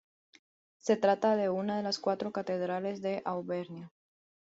Se 0.79 0.97
trata 0.97 1.35
de 1.35 1.49
una 1.51 1.77
de 1.77 1.83
las 1.83 1.99
cuatro 1.99 2.31
catedrales 2.31 3.03
de 3.03 3.21
Auvernia. 3.23 3.91